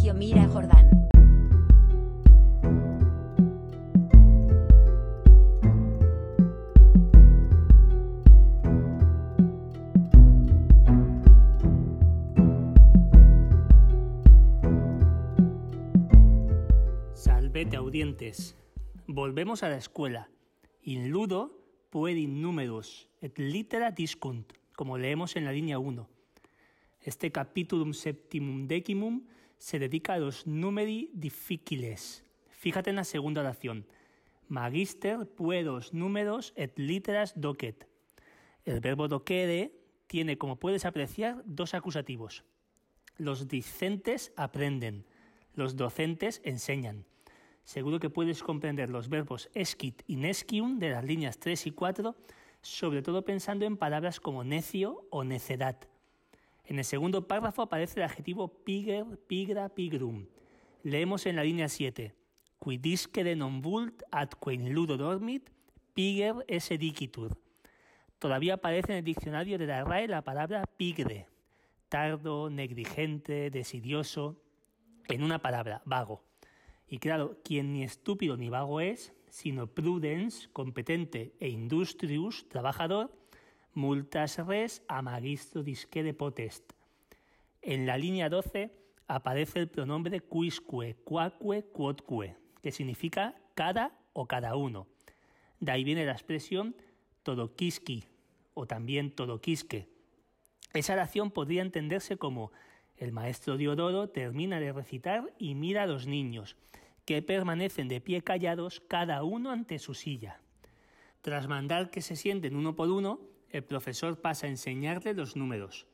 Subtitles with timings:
[0.00, 0.88] Sergio Mira Jordán.
[17.12, 18.56] Salvete audientes.
[19.06, 20.30] Volvemos a la escuela.
[20.80, 21.52] In ludo
[21.90, 26.08] puedim numerus et litera discunt, como leemos en la línea 1.
[27.02, 29.26] Este capítulo septimum decimum
[29.60, 32.24] se dedica a los numeri difficiles.
[32.48, 33.86] Fíjate en la segunda oración.
[34.48, 37.86] Magister puedos números et literas docet.
[38.64, 39.72] El verbo docere
[40.06, 42.42] tiene, como puedes apreciar, dos acusativos.
[43.16, 45.04] Los discentes aprenden,
[45.54, 47.04] los docentes enseñan.
[47.62, 52.16] Seguro que puedes comprender los verbos esquit y nescium de las líneas 3 y 4,
[52.62, 55.89] sobre todo pensando en palabras como necio o necedad.
[56.70, 60.28] En el segundo párrafo aparece el adjetivo piger, pigra, pigrum.
[60.84, 62.14] Leemos en la línea 7.
[62.62, 64.04] Quidiscere non vult
[64.46, 65.50] in ludo dormit,
[65.94, 67.34] piger esse dicitur.
[68.20, 71.26] Todavía aparece en el diccionario de la RAE la palabra pigre,
[71.88, 74.40] tardo, negligente, desidioso,
[75.08, 76.22] en una palabra, vago.
[76.86, 83.10] Y claro, quien ni estúpido ni vago es, sino prudens, competente e industrius, trabajador,
[83.74, 86.72] multas res a magistro disquere potest.
[87.62, 88.70] En la línea 12
[89.06, 94.86] aparece el pronombre quisque, quaque, quodque, que significa cada o cada uno.
[95.58, 96.74] De ahí viene la expresión
[97.22, 98.04] todoquiski
[98.54, 99.88] o también todoquisque.
[100.72, 102.52] Esa oración podría entenderse como
[102.96, 106.56] el maestro Diodoro termina de recitar y mira a los niños,
[107.04, 110.40] que permanecen de pie callados cada uno ante su silla.
[111.22, 113.20] Tras mandar que se sienten uno por uno,
[113.50, 115.86] el profesor pasa a enseñarles los números.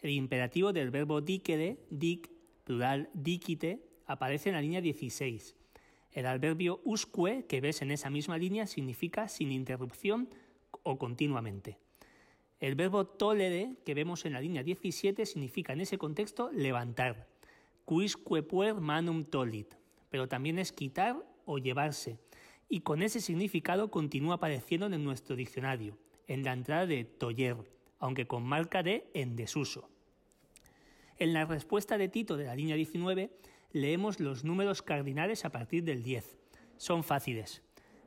[0.00, 2.30] El imperativo del verbo dicere, dic,
[2.64, 5.56] plural dicite, aparece en la línea 16.
[6.12, 10.28] El adverbio usque, que ves en esa misma línea, significa sin interrupción
[10.82, 11.78] o continuamente.
[12.58, 17.28] El verbo tolere, que vemos en la línea 17, significa en ese contexto levantar.
[17.86, 19.74] Quisque puer manum tolit,
[20.10, 21.16] pero también es quitar
[21.46, 22.18] o llevarse.
[22.68, 25.96] Y con ese significado continúa apareciendo en nuestro diccionario,
[26.30, 27.56] en la entrada de toller,
[27.98, 29.90] aunque con marca de en desuso.
[31.18, 33.32] En la respuesta de Tito de la línea 19
[33.72, 36.38] leemos los números cardinales a partir del 10.
[36.76, 37.62] Son fáciles.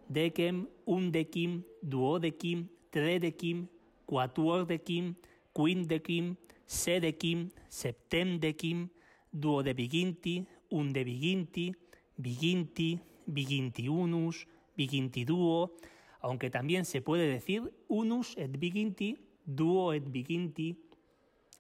[0.07, 3.67] Decem, undecim, duodecim, tredecim,
[4.05, 5.15] quatuordecim,
[5.53, 8.87] quindecim, sedecim, septemdecim,
[9.33, 11.75] duodeviginti, undeviginti,
[12.15, 14.47] viginti, vigintiunus,
[14.77, 15.75] vigintiduo,
[16.23, 20.79] aunque también se puede decir unus et viginti, duo et viginti.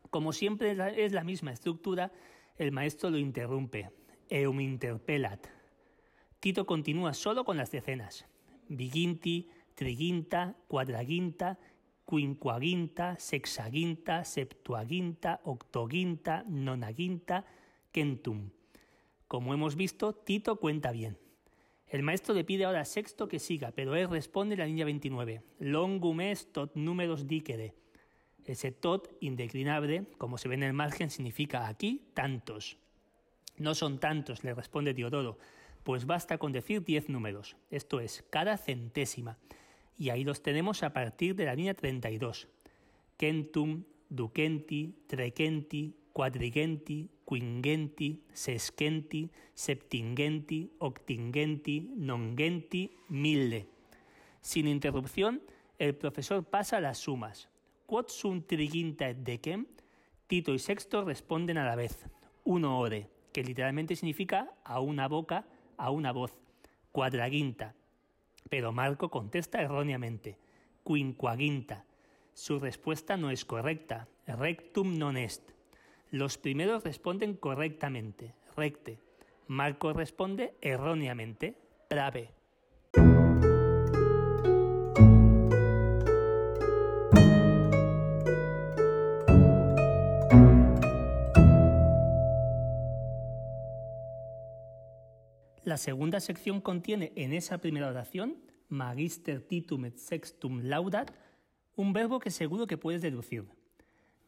[0.09, 2.13] Como siempre es la misma estructura,
[2.57, 3.91] el maestro lo interrumpe.
[4.29, 5.47] Eum interpelat.
[6.39, 8.25] Tito continúa solo con las decenas.
[8.69, 11.59] Viginti, triginta, cuadraginta,
[12.07, 17.45] quinquaginta, sexaginta, septuaginta, octoginta, nonaginta,
[17.93, 18.49] centum.
[19.27, 21.17] Como hemos visto, Tito cuenta bien.
[21.93, 25.43] El maestro le pide ahora Sexto que siga, pero él responde la línea 29.
[25.59, 27.75] Longum est tot numeros dicere.
[28.45, 32.77] Ese tot indeclinable, como se ve en el margen, significa aquí tantos.
[33.59, 35.37] No son tantos, le responde Diodoro,
[35.83, 39.37] pues basta con decir diez números, esto es, cada centésima.
[39.95, 42.47] Y ahí los tenemos a partir de la línea 32.
[43.19, 53.67] Centum, ducenti, trecenti, quadrigenti, quingenti, sesquenti, septingenti, octingenti, nongenti, mille.
[54.41, 55.41] Sin interrupción,
[55.79, 57.49] el profesor pasa las sumas.
[57.85, 59.67] Quod sunt triginta et decem?
[60.27, 62.05] Tito y Sexto responden a la vez.
[62.43, 65.45] Uno ore, que literalmente significa a una boca,
[65.77, 66.33] a una voz.
[66.91, 67.75] Cuadraginta.
[68.49, 70.37] Pero Marco contesta erróneamente.
[70.83, 71.85] Quinquaginta.
[72.33, 74.07] Su respuesta no es correcta.
[74.27, 75.52] Rectum non est.
[76.13, 78.99] Los primeros responden correctamente, recte.
[79.47, 81.57] Marco responde erróneamente,
[81.89, 82.29] prave.
[95.63, 98.37] La segunda sección contiene en esa primera oración,
[98.69, 101.09] magister titum et sextum laudat,
[101.75, 103.62] un verbo que seguro que puedes deducir.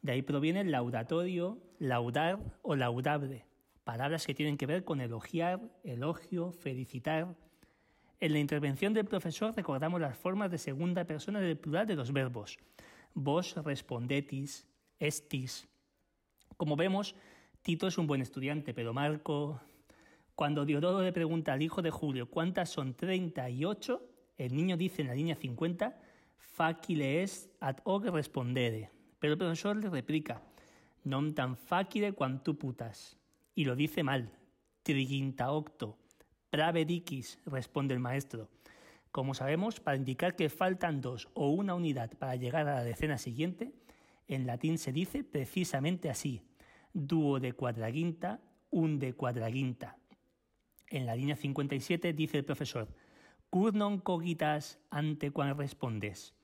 [0.06, 3.44] De ahí proviene el laudatorio, laudar o laudable,
[3.82, 7.34] palabras que tienen que ver con elogiar, elogio, felicitar.
[8.20, 12.12] En la intervención del profesor recordamos las formas de segunda persona del plural de los
[12.12, 12.56] verbos.
[13.14, 14.68] Vos respondetis,
[15.00, 15.66] estis.
[16.56, 17.16] Como vemos,
[17.62, 19.60] Tito es un buen estudiante, pero Marco...
[20.36, 25.08] Cuando Diodoro le pregunta al hijo de Julio cuántas son 38, el niño dice en
[25.08, 25.98] la línea 50,
[26.36, 28.95] facile es ad hoc respondere.
[29.18, 30.42] Pero el profesor le replica,
[31.06, 33.16] non tan facile quanto putas.
[33.56, 34.28] Y lo dice mal,
[34.82, 35.96] triginta octo,
[36.50, 38.50] prave diquis, responde el maestro.
[39.10, 43.16] Como sabemos, para indicar que faltan dos o una unidad para llegar a la decena
[43.16, 43.72] siguiente,
[44.28, 46.42] en latín se dice precisamente así,
[46.92, 49.96] duo de cuadraguinta, un de cuadraguinta.
[50.88, 52.92] En la línea 57 dice el profesor,
[53.48, 56.35] cur non cogitas ante cuando respondes.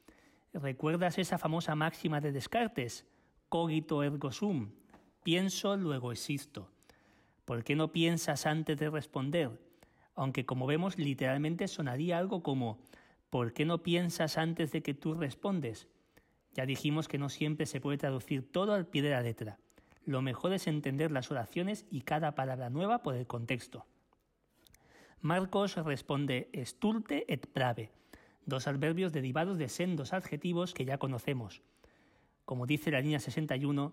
[0.53, 3.07] ¿Recuerdas esa famosa máxima de Descartes?
[3.49, 4.73] Cogito ergo sum.
[5.23, 6.71] Pienso, luego existo.
[7.45, 9.59] ¿Por qué no piensas antes de responder?
[10.15, 12.79] aunque como vemos literalmente sonaría algo como
[13.31, 15.89] ¿por qué no piensas antes de que tú respondes?
[16.53, 19.59] Ya dijimos que no siempre se puede traducir todo al pie de la letra.
[20.05, 23.87] Lo mejor es entender las oraciones y cada palabra nueva por el contexto.
[25.21, 27.93] Marcos responde estulte et prave,
[28.47, 31.63] dos adverbios derivados de sendos adjetivos que ya conocemos.
[32.45, 33.93] Como dice la línea 61,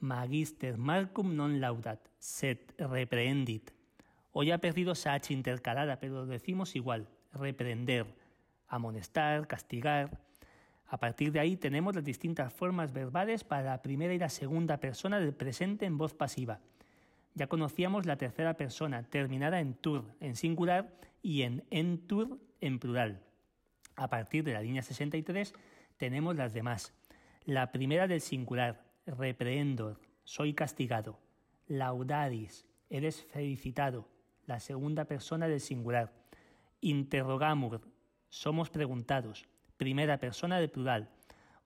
[0.00, 3.72] Magister Marcum non laudat, sed reprehendit.
[4.32, 8.06] Hoy ha perdido esa H intercalada, pero decimos igual, reprender,
[8.68, 10.20] amonestar, castigar.
[10.86, 14.78] A partir de ahí tenemos las distintas formas verbales para la primera y la segunda
[14.78, 16.60] persona del presente en voz pasiva.
[17.34, 20.92] Ya conocíamos la tercera persona, terminada en tur, en singular,
[21.26, 23.25] y en entur, en plural.
[23.96, 25.54] A partir de la línea 63
[25.96, 26.92] tenemos las demás.
[27.44, 31.18] La primera del singular, reprehendor, soy castigado.
[31.66, 34.08] Laudadis, eres felicitado
[34.46, 36.12] la segunda persona del singular.
[36.80, 37.80] Interrogamur,
[38.28, 41.08] somos preguntados, primera persona del plural.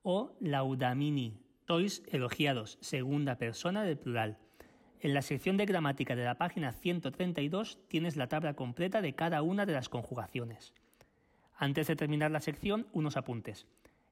[0.03, 1.37] O laudamini,
[1.67, 4.37] sois elogiados, segunda persona del plural.
[4.99, 9.41] En la sección de gramática de la página 132 tienes la tabla completa de cada
[9.41, 10.73] una de las conjugaciones.
[11.61, 13.67] Antes de terminar la sección, unos apuntes.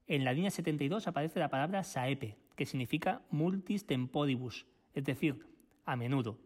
[0.06, 5.48] En la línea 72 aparece la palabra saepe, que significa multis temporibus, es decir,
[5.84, 6.38] a menudo.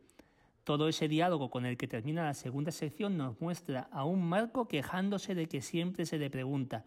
[0.63, 4.69] Todo ese diálogo con el que termina la segunda sección nos muestra a un Marco
[4.69, 6.85] quejándose de que siempre se le pregunta,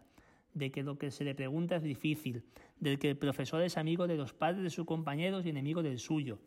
[0.55, 2.43] de que lo que se le pregunta es difícil,
[2.79, 5.99] de que el profesor es amigo de los padres de sus compañeros y enemigo del
[5.99, 6.39] suyo.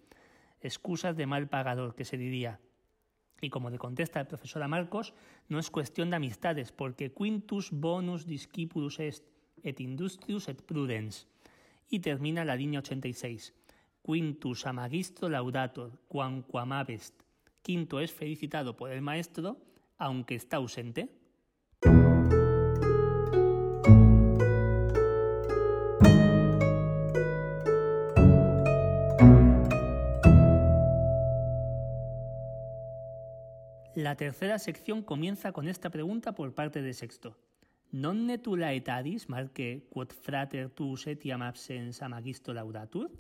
[0.61, 2.59] Excusas de mal pagador, que se diría.
[3.41, 5.15] Y como le contesta el profesor Marcos,
[5.49, 9.25] no es cuestión de amistades, porque quintus bonus discipulus est,
[9.63, 11.27] et industrius et prudens.
[11.89, 13.55] Y termina la línea 86.
[14.03, 17.15] Quintus a magistro laudator, quamquam abest.
[17.63, 19.59] Quinto es felicitado por el maestro,
[19.99, 21.09] aunque está ausente.
[34.01, 37.37] La tercera sección comienza con esta pregunta por parte de Sexto.
[37.93, 43.13] Non ne tu laetadis, marque quod frater tuus etiam absens magisto laudatur?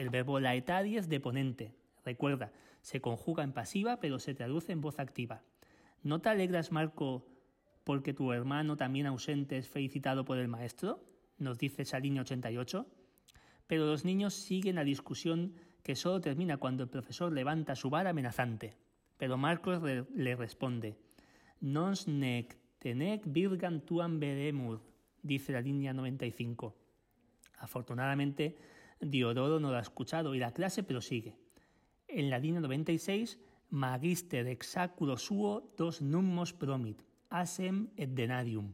[0.00, 1.76] El verbo laetadi es deponente.
[2.02, 5.42] Recuerda, se conjuga en pasiva pero se traduce en voz activa.
[6.02, 7.28] ¿No te alegras, Marco,
[7.84, 11.04] porque tu hermano también ausente es felicitado por el maestro?
[11.36, 12.86] Nos dice línea 88.
[13.66, 18.08] Pero los niños siguen la discusión que solo termina cuando el profesor levanta su vara
[18.16, 18.78] amenazante.
[19.20, 20.96] Pero Marcos le responde,
[21.60, 24.80] Nons nec tenec virgam tuam veremur,
[25.22, 26.74] dice la línea 95.
[27.58, 28.56] Afortunadamente,
[28.98, 31.36] Diodoro no lo ha escuchado y la clase prosigue.
[32.08, 38.72] En la línea 96, magister exaculo suo dos nummos promit, asem et denarium.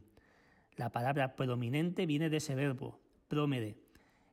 [0.77, 3.75] La palabra prominente viene de ese verbo, promede.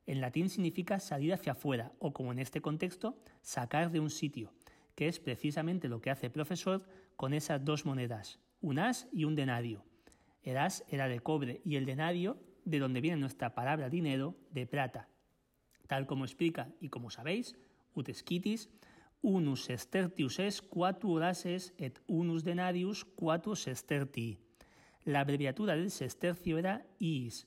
[0.07, 4.53] En latín significa salir hacia afuera o, como en este contexto, sacar de un sitio,
[4.95, 6.87] que es precisamente lo que hace el profesor
[7.17, 9.85] con esas dos monedas, un as y un denario.
[10.43, 14.67] El as era de cobre y el denario, de donde viene nuestra palabra dinero, de
[14.67, 15.09] plata
[15.87, 17.57] tal como explica y como sabéis,
[17.95, 18.69] Utesquitis,
[19.23, 24.39] unus sestertius es quatu horaces et unus denarius quatu sestertii.
[25.05, 27.47] La abreviatura del sestercio era iis,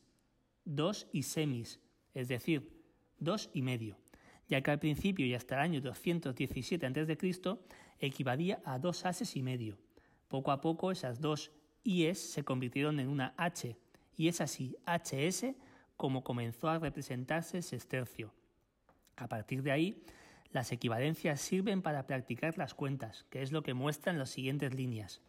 [0.64, 1.80] dos y semis,
[2.14, 2.72] es decir,
[3.20, 3.98] dos y medio,
[4.48, 7.58] ya que al principio y hasta el año 217 a.C.
[8.00, 9.78] equivalía a dos ases y medio.
[10.28, 11.52] Poco a poco esas dos
[11.84, 13.78] ies se convirtieron en una h,
[14.16, 15.56] y es así hs
[15.96, 18.34] como comenzó a representarse sestercio.
[19.16, 20.04] A partir de ahí,
[20.52, 25.22] las equivalencias sirven para practicar las cuentas, que es lo que muestran las siguientes líneas.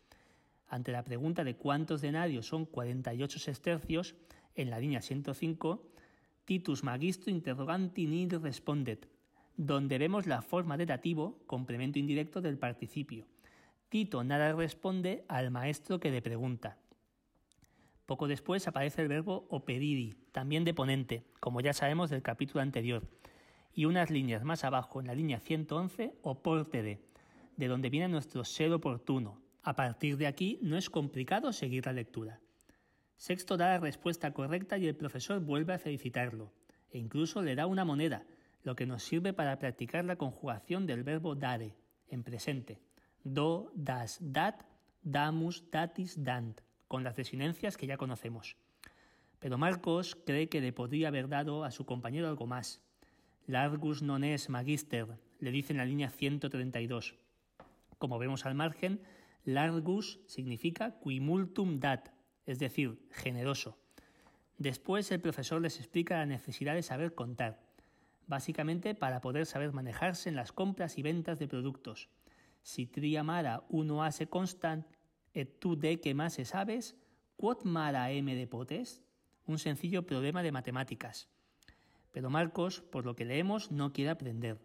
[0.69, 4.15] Ante la pregunta de cuántos denarios son 48 sestercios,
[4.55, 5.89] en la línea 105,
[6.49, 9.07] Titus magistro interroganti nid respondet.
[9.59, 13.27] donde vemos la forma de dativo, complemento indirecto del participio.
[13.91, 16.79] Tito nada responde al maestro que le pregunta.
[18.07, 23.07] Poco después aparece el verbo opedidi, también de ponente, como ya sabemos del capítulo anterior,
[23.75, 27.03] y unas líneas más abajo, en la línea 111, oportede,
[27.59, 29.43] de donde viene nuestro ser oportuno.
[29.63, 32.41] A partir de aquí no es complicado seguir la lectura.
[33.19, 36.53] Sexto da la respuesta correcta y el profesor vuelve a felicitarlo,
[36.93, 38.23] e incluso le da una moneda,
[38.63, 41.75] lo que nos sirve para practicar la conjugación del verbo dare,
[42.07, 42.79] en presente.
[43.25, 44.63] Do, das, dat,
[45.03, 48.57] damus, datis, dant, con las desinencias que ya conocemos.
[49.41, 52.81] Pero Marcos cree que le podría haber dado a su compañero algo más.
[53.49, 57.19] Largus non es magister, le dice en la línea 132.
[57.99, 59.03] Como vemos al margen,
[59.45, 62.15] largus significa quimultum dat,
[62.49, 63.77] es decir, generoso.
[64.57, 67.61] Después el profesor les explica la necesidad de saber contar,
[68.27, 72.09] básicamente para poder saber manejarse en las compras y ventas de productos.
[72.63, 74.87] Si triamara uno hace constant,
[75.35, 76.97] et tu de que más se sabes,
[77.37, 79.03] quod mara m de potes,
[79.45, 81.29] un sencillo problema de matemáticas.
[82.13, 84.59] Pero Marcos, por lo que leemos, no quiere aprender.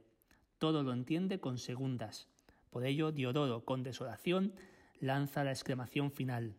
[0.58, 2.30] Todo lo entiende con segundas.
[2.70, 4.54] Por ello, Diodoro, con desolación,
[5.02, 6.56] lanza la exclamación final.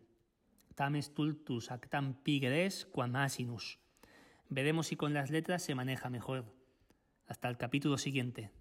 [0.75, 3.79] Tam stultus actam pigres quam asinus.
[4.49, 6.43] Veremos si con las letras se maneja mejor.
[7.27, 8.51] Hasta el capítulo siguiente.